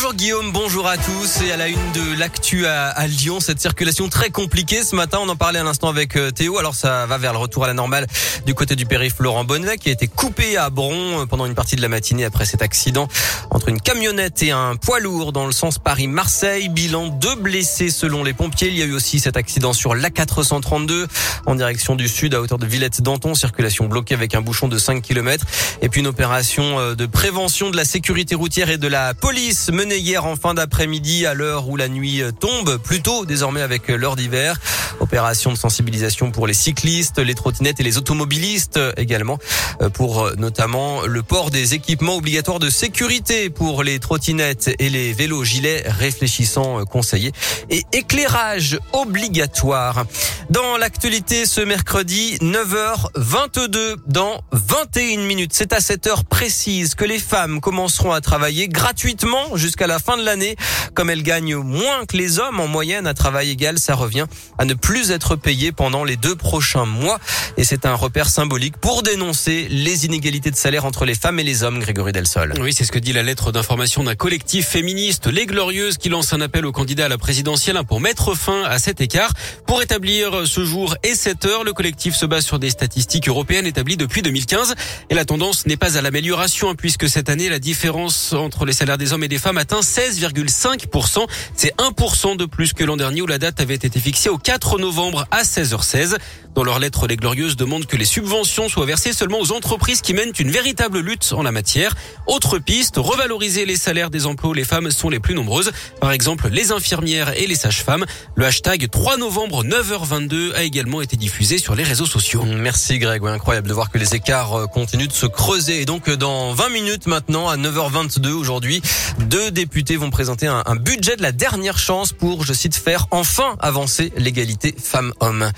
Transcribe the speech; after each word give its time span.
Bonjour 0.00 0.14
Guillaume, 0.14 0.52
bonjour 0.52 0.86
à 0.86 0.96
tous. 0.96 1.40
Et 1.42 1.50
à 1.50 1.56
la 1.56 1.66
une 1.66 1.92
de 1.92 2.16
l'actu 2.16 2.66
à, 2.66 3.04
Lyon, 3.08 3.40
cette 3.40 3.60
circulation 3.60 4.08
très 4.08 4.30
compliquée. 4.30 4.84
Ce 4.84 4.94
matin, 4.94 5.18
on 5.20 5.28
en 5.28 5.34
parlait 5.34 5.58
à 5.58 5.64
l'instant 5.64 5.88
avec 5.88 6.14
euh, 6.14 6.30
Théo, 6.30 6.56
alors 6.56 6.76
ça 6.76 7.04
va 7.06 7.18
vers 7.18 7.32
le 7.32 7.38
retour 7.40 7.64
à 7.64 7.66
la 7.66 7.74
normale 7.74 8.06
du 8.46 8.54
côté 8.54 8.76
du 8.76 8.86
périph 8.86 9.18
Laurent 9.18 9.42
Bonnevet 9.42 9.76
qui 9.76 9.88
a 9.88 9.92
été 9.92 10.06
coupé 10.06 10.56
à 10.56 10.70
Bron 10.70 11.22
euh, 11.22 11.26
pendant 11.26 11.46
une 11.46 11.56
partie 11.56 11.74
de 11.74 11.82
la 11.82 11.88
matinée 11.88 12.24
après 12.24 12.44
cet 12.44 12.62
accident 12.62 13.08
entre 13.50 13.70
une 13.70 13.80
camionnette 13.80 14.40
et 14.44 14.52
un 14.52 14.76
poids 14.76 15.00
lourd 15.00 15.32
dans 15.32 15.46
le 15.46 15.52
sens 15.52 15.80
Paris-Marseille, 15.80 16.68
bilan 16.68 17.08
deux 17.08 17.34
blessés 17.34 17.90
selon 17.90 18.22
les 18.22 18.34
pompiers, 18.34 18.68
il 18.68 18.78
y 18.78 18.82
a 18.82 18.84
eu 18.84 18.92
aussi 18.92 19.18
cet 19.18 19.36
accident 19.36 19.72
sur 19.72 19.96
l'A432 19.96 21.06
en 21.46 21.56
direction 21.56 21.96
du 21.96 22.06
sud 22.08 22.34
à 22.36 22.40
hauteur 22.40 22.58
de 22.58 22.66
Villette-Danton, 22.66 23.34
circulation 23.34 23.86
bloquée 23.86 24.14
avec 24.14 24.36
un 24.36 24.42
bouchon 24.42 24.68
de 24.68 24.78
5 24.78 25.02
km 25.02 25.44
et 25.82 25.88
puis 25.88 26.02
une 26.02 26.06
opération 26.06 26.78
euh, 26.78 26.94
de 26.94 27.06
prévention 27.06 27.70
de 27.70 27.76
la 27.76 27.84
sécurité 27.84 28.36
routière 28.36 28.70
et 28.70 28.78
de 28.78 28.86
la 28.86 29.12
police 29.14 29.70
menée 29.72 29.87
hier 29.92 30.24
en 30.24 30.36
fin 30.36 30.54
d'après-midi 30.54 31.26
à 31.26 31.34
l'heure 31.34 31.68
où 31.68 31.76
la 31.76 31.88
nuit 31.88 32.22
tombe, 32.40 32.78
plutôt 32.78 33.24
désormais 33.24 33.62
avec 33.62 33.88
l'heure 33.88 34.16
d'hiver. 34.16 34.60
Opération 35.00 35.52
de 35.52 35.56
sensibilisation 35.56 36.30
pour 36.30 36.46
les 36.46 36.54
cyclistes, 36.54 37.18
les 37.18 37.34
trottinettes 37.34 37.80
et 37.80 37.84
les 37.84 37.98
automobilistes 37.98 38.78
également 38.96 39.38
euh, 39.80 39.88
pour 39.90 40.22
euh, 40.22 40.34
notamment 40.36 41.02
le 41.02 41.22
port 41.22 41.50
des 41.50 41.74
équipements 41.74 42.16
obligatoires 42.16 42.58
de 42.58 42.70
sécurité 42.70 43.50
pour 43.50 43.82
les 43.82 43.98
trottinettes 43.98 44.70
et 44.78 44.90
les 44.90 45.12
vélos 45.12 45.44
gilets 45.44 45.84
réfléchissants 45.86 46.80
euh, 46.80 46.84
conseillés 46.84 47.32
et 47.70 47.84
éclairage 47.92 48.78
obligatoire. 48.92 50.04
Dans 50.50 50.76
l'actualité 50.78 51.46
ce 51.46 51.60
mercredi 51.60 52.38
9h22 52.40 53.96
dans 54.06 54.40
21 54.52 55.20
minutes, 55.20 55.52
c'est 55.54 55.72
à 55.72 55.80
cette 55.80 56.06
heure 56.06 56.24
précise 56.24 56.94
que 56.94 57.04
les 57.04 57.18
femmes 57.18 57.60
commenceront 57.60 58.12
à 58.12 58.20
travailler 58.20 58.68
gratuitement 58.68 59.56
jusqu'à 59.56 59.77
la 59.86 59.98
fin 59.98 60.16
de 60.16 60.24
l'année. 60.24 60.56
Comme 60.94 61.10
elles 61.10 61.22
gagnent 61.22 61.56
moins 61.56 62.06
que 62.06 62.16
les 62.16 62.38
hommes 62.38 62.60
en 62.60 62.66
moyenne 62.66 63.06
à 63.06 63.14
travail 63.14 63.50
égal, 63.50 63.78
ça 63.78 63.94
revient 63.94 64.26
à 64.58 64.64
ne 64.64 64.74
plus 64.74 65.10
être 65.10 65.36
payées 65.36 65.72
pendant 65.72 66.04
les 66.04 66.16
deux 66.16 66.34
prochains 66.34 66.84
mois. 66.84 67.18
Et 67.56 67.64
c'est 67.64 67.86
un 67.86 67.94
repère 67.94 68.28
symbolique 68.28 68.76
pour 68.78 69.02
dénoncer 69.02 69.66
les 69.70 70.06
inégalités 70.06 70.50
de 70.50 70.56
salaire 70.56 70.84
entre 70.84 71.04
les 71.04 71.14
femmes 71.14 71.38
et 71.38 71.44
les 71.44 71.62
hommes, 71.62 71.78
Grégory 71.78 72.12
Delsol. 72.12 72.54
Oui, 72.60 72.72
c'est 72.72 72.84
ce 72.84 72.92
que 72.92 72.98
dit 72.98 73.12
la 73.12 73.22
lettre 73.22 73.52
d'information 73.52 74.04
d'un 74.04 74.14
collectif 74.14 74.66
féministe, 74.66 75.26
Les 75.26 75.46
Glorieuses, 75.46 75.98
qui 75.98 76.08
lance 76.08 76.32
un 76.32 76.40
appel 76.40 76.66
aux 76.66 76.72
candidats 76.72 77.06
à 77.06 77.08
la 77.08 77.18
présidentielle 77.18 77.76
hein, 77.76 77.84
pour 77.84 78.00
mettre 78.00 78.34
fin 78.34 78.64
à 78.64 78.78
cet 78.78 79.00
écart. 79.00 79.32
Pour 79.66 79.82
établir 79.82 80.46
ce 80.46 80.64
jour 80.64 80.96
et 81.02 81.14
cette 81.14 81.44
heure, 81.44 81.64
le 81.64 81.72
collectif 81.72 82.14
se 82.14 82.26
base 82.26 82.44
sur 82.44 82.58
des 82.58 82.70
statistiques 82.70 83.28
européennes 83.28 83.66
établies 83.66 83.96
depuis 83.96 84.22
2015. 84.22 84.74
Et 85.10 85.14
la 85.14 85.24
tendance 85.24 85.66
n'est 85.66 85.76
pas 85.76 85.96
à 85.96 86.00
l'amélioration, 86.00 86.70
hein, 86.70 86.74
puisque 86.76 87.08
cette 87.08 87.28
année, 87.28 87.48
la 87.48 87.58
différence 87.58 88.32
entre 88.32 88.64
les 88.64 88.72
salaires 88.72 88.98
des 88.98 89.12
hommes 89.12 89.24
et 89.24 89.28
des 89.28 89.38
femmes 89.38 89.58
atteint 89.68 89.80
16,5%. 89.80 91.26
C'est 91.54 91.74
1% 91.76 92.36
de 92.36 92.46
plus 92.46 92.72
que 92.72 92.84
l'an 92.84 92.96
dernier 92.96 93.20
où 93.20 93.26
la 93.26 93.36
date 93.38 93.60
avait 93.60 93.74
été 93.74 94.00
fixée 94.00 94.30
au 94.30 94.38
4 94.38 94.78
novembre 94.78 95.26
à 95.30 95.42
16h16. 95.42 96.16
Dans 96.58 96.64
leur 96.64 96.80
lettre, 96.80 97.06
les 97.06 97.14
Glorieuses 97.14 97.54
demandent 97.54 97.86
que 97.86 97.96
les 97.96 98.04
subventions 98.04 98.68
soient 98.68 98.84
versées 98.84 99.12
seulement 99.12 99.38
aux 99.38 99.52
entreprises 99.52 100.00
qui 100.00 100.12
mènent 100.12 100.32
une 100.40 100.50
véritable 100.50 100.98
lutte 100.98 101.32
en 101.32 101.44
la 101.44 101.52
matière. 101.52 101.94
Autre 102.26 102.58
piste, 102.58 102.96
revaloriser 102.96 103.64
les 103.64 103.76
salaires 103.76 104.10
des 104.10 104.26
emplois 104.26 104.50
où 104.50 104.54
les 104.54 104.64
femmes 104.64 104.90
sont 104.90 105.08
les 105.08 105.20
plus 105.20 105.36
nombreuses. 105.36 105.70
Par 106.00 106.10
exemple, 106.10 106.48
les 106.48 106.72
infirmières 106.72 107.32
et 107.40 107.46
les 107.46 107.54
sages-femmes. 107.54 108.06
Le 108.34 108.44
hashtag 108.44 108.90
3 108.90 109.18
novembre 109.18 109.62
9h22 109.62 110.52
a 110.56 110.64
également 110.64 111.00
été 111.00 111.16
diffusé 111.16 111.58
sur 111.58 111.76
les 111.76 111.84
réseaux 111.84 112.06
sociaux. 112.06 112.42
Merci 112.44 112.98
Greg, 112.98 113.24
incroyable 113.24 113.68
de 113.68 113.74
voir 113.74 113.88
que 113.88 113.98
les 113.98 114.16
écarts 114.16 114.54
euh, 114.56 114.66
continuent 114.66 115.06
de 115.06 115.12
se 115.12 115.26
creuser. 115.26 115.80
Et 115.80 115.84
donc 115.84 116.08
euh, 116.08 116.16
dans 116.16 116.54
20 116.54 116.70
minutes 116.70 117.06
maintenant, 117.06 117.48
à 117.48 117.56
9h22 117.56 118.32
aujourd'hui, 118.32 118.82
deux 119.20 119.52
députés 119.52 119.96
vont 119.96 120.10
présenter 120.10 120.48
un, 120.48 120.64
un 120.66 120.74
budget 120.74 121.14
de 121.14 121.22
la 121.22 121.30
dernière 121.30 121.78
chance 121.78 122.12
pour, 122.12 122.44
je 122.44 122.52
cite, 122.52 122.74
faire 122.74 123.06
enfin 123.12 123.54
avancer 123.60 124.12
l'égalité 124.16 124.74
femmes-hommes. 124.76 125.52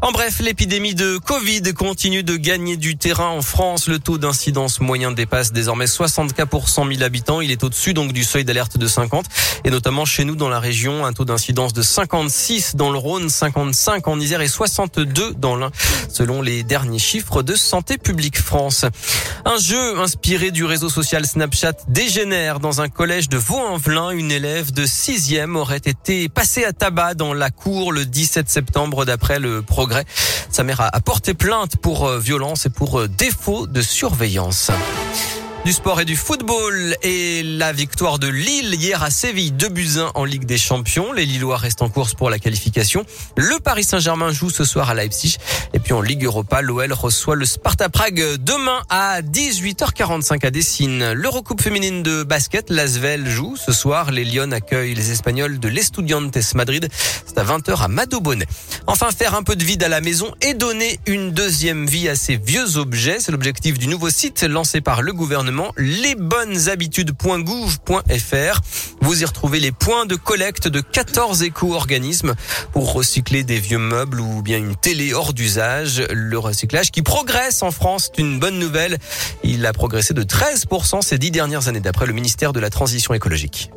En 0.00 0.12
bref, 0.12 0.38
l'épidémie 0.38 0.94
de 0.94 1.18
Covid 1.18 1.74
continue 1.74 2.22
de 2.22 2.36
gagner 2.36 2.76
du 2.76 2.96
terrain 2.96 3.30
en 3.30 3.42
France. 3.42 3.88
Le 3.88 3.98
taux 3.98 4.16
d'incidence 4.16 4.80
moyen 4.80 5.10
dépasse 5.10 5.52
désormais 5.52 5.88
60 5.88 6.34
cas 6.34 6.46
pour 6.46 6.68
100 6.68 6.86
000 6.92 7.02
habitants. 7.02 7.40
Il 7.40 7.50
est 7.50 7.64
au-dessus 7.64 7.94
donc 7.94 8.12
du 8.12 8.22
seuil 8.22 8.44
d'alerte 8.44 8.78
de 8.78 8.86
50 8.86 9.26
et 9.64 9.70
notamment 9.70 10.04
chez 10.04 10.24
nous 10.24 10.36
dans 10.36 10.48
la 10.48 10.60
région, 10.60 11.04
un 11.04 11.12
taux 11.12 11.24
d'incidence 11.24 11.72
de 11.72 11.82
56 11.82 12.76
dans 12.76 12.90
le 12.90 12.98
Rhône, 12.98 13.28
55 13.28 14.06
en 14.06 14.20
Isère 14.20 14.40
et 14.40 14.46
62 14.46 15.34
dans 15.34 15.56
l'Ain, 15.56 15.72
selon 16.08 16.42
les 16.42 16.62
derniers 16.62 17.00
chiffres 17.00 17.42
de 17.42 17.56
Santé 17.56 17.98
publique 17.98 18.38
France. 18.38 18.84
Un 19.50 19.56
jeu 19.56 19.98
inspiré 19.98 20.50
du 20.50 20.66
réseau 20.66 20.90
social 20.90 21.24
Snapchat 21.24 21.72
dégénère 21.88 22.60
dans 22.60 22.82
un 22.82 22.90
collège 22.90 23.30
de 23.30 23.38
Vaux-en-Velin. 23.38 24.10
Une 24.10 24.30
élève 24.30 24.72
de 24.72 24.84
6e 24.84 25.56
aurait 25.56 25.78
été 25.78 26.28
passée 26.28 26.66
à 26.66 26.74
tabac 26.74 27.14
dans 27.14 27.32
la 27.32 27.50
cour 27.50 27.90
le 27.90 28.04
17 28.04 28.46
septembre 28.46 29.06
d'après 29.06 29.38
le 29.38 29.62
programme 29.62 30.04
sa 30.50 30.64
mère 30.64 30.82
a 30.82 31.00
porté 31.00 31.32
plainte 31.32 31.76
pour 31.76 32.06
euh, 32.06 32.18
violence 32.18 32.66
et 32.66 32.70
pour 32.70 33.00
euh, 33.00 33.08
défaut 33.08 33.66
de 33.66 33.80
surveillance. 33.80 34.70
Du 35.68 35.74
sport 35.74 36.00
et 36.00 36.06
du 36.06 36.16
football 36.16 36.96
et 37.02 37.42
la 37.42 37.74
victoire 37.74 38.18
de 38.18 38.26
Lille 38.26 38.72
hier 38.72 39.02
à 39.02 39.10
Séville, 39.10 39.52
2 39.52 39.68
buts 39.68 39.98
1 39.98 40.12
en 40.14 40.24
Ligue 40.24 40.46
des 40.46 40.56
Champions. 40.56 41.12
Les 41.12 41.26
Lillois 41.26 41.58
restent 41.58 41.82
en 41.82 41.90
course 41.90 42.14
pour 42.14 42.30
la 42.30 42.38
qualification. 42.38 43.04
Le 43.36 43.60
Paris 43.60 43.84
Saint-Germain 43.84 44.32
joue 44.32 44.48
ce 44.48 44.64
soir 44.64 44.88
à 44.88 44.94
Leipzig. 44.94 45.36
Et 45.74 45.78
puis 45.78 45.92
en 45.92 46.00
Ligue 46.00 46.24
Europa, 46.24 46.62
l'OL 46.62 46.90
reçoit 46.94 47.36
le 47.36 47.44
Sparta 47.44 47.90
Prague 47.90 48.36
demain 48.40 48.80
à 48.88 49.20
18h45 49.20 50.46
à 50.46 50.50
Dessine. 50.50 51.12
L'Eurocoupe 51.12 51.60
féminine 51.60 52.02
de 52.02 52.22
basket, 52.22 52.70
l'Asvel 52.70 53.28
joue 53.28 53.54
ce 53.56 53.70
soir. 53.70 54.10
Les 54.10 54.24
Lyon 54.24 54.52
accueillent 54.52 54.94
les 54.94 55.10
Espagnols 55.10 55.60
de 55.60 55.68
l'Estudiantes 55.68 56.54
Madrid. 56.54 56.88
C'est 57.26 57.36
à 57.36 57.44
20h 57.44 57.82
à 57.82 57.88
Madobonnet. 57.88 58.46
Enfin, 58.86 59.10
faire 59.10 59.34
un 59.34 59.42
peu 59.42 59.54
de 59.54 59.64
vide 59.64 59.82
à 59.82 59.88
la 59.88 60.00
maison 60.00 60.32
et 60.40 60.54
donner 60.54 60.98
une 61.04 61.32
deuxième 61.32 61.84
vie 61.84 62.08
à 62.08 62.14
ces 62.14 62.36
vieux 62.36 62.78
objets. 62.78 63.18
C'est 63.20 63.32
l'objectif 63.32 63.78
du 63.78 63.86
nouveau 63.86 64.08
site 64.08 64.44
lancé 64.44 64.80
par 64.80 65.02
le 65.02 65.12
gouvernement 65.12 65.57
lesbonneshabitudes.gouv.fr. 65.76 68.60
Vous 69.00 69.22
y 69.22 69.24
retrouvez 69.24 69.60
les 69.60 69.72
points 69.72 70.06
de 70.06 70.16
collecte 70.16 70.68
de 70.68 70.80
14 70.80 71.42
éco-organismes 71.42 72.34
pour 72.72 72.92
recycler 72.92 73.44
des 73.44 73.58
vieux 73.58 73.78
meubles 73.78 74.20
ou 74.20 74.42
bien 74.42 74.58
une 74.58 74.76
télé 74.76 75.14
hors 75.14 75.32
d'usage. 75.32 76.02
Le 76.10 76.38
recyclage 76.38 76.90
qui 76.90 77.02
progresse 77.02 77.62
en 77.62 77.70
France, 77.70 78.10
c'est 78.14 78.22
une 78.22 78.38
bonne 78.38 78.58
nouvelle. 78.58 78.98
Il 79.42 79.64
a 79.66 79.72
progressé 79.72 80.14
de 80.14 80.22
13% 80.22 81.02
ces 81.02 81.18
dix 81.18 81.30
dernières 81.30 81.68
années 81.68 81.80
d'après 81.80 82.06
le 82.06 82.12
ministère 82.12 82.52
de 82.52 82.60
la 82.60 82.70
Transition 82.70 83.14
écologique. 83.14 83.70